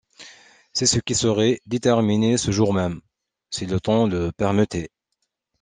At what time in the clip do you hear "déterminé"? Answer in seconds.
1.67-2.35